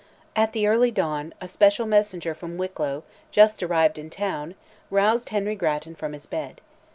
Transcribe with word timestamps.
At 0.35 0.53
the 0.53 0.65
early 0.65 0.89
dawn, 0.89 1.31
a 1.41 1.47
special 1.47 1.85
messenger 1.85 2.33
from 2.33 2.57
Wicklow, 2.57 3.03
just 3.29 3.61
arrived 3.61 3.99
in 3.99 4.09
town, 4.09 4.55
roused 4.89 5.29
Henry 5.29 5.55
Grattan 5.55 5.93
from 5.93 6.13
his 6.13 6.25
bed. 6.25 6.59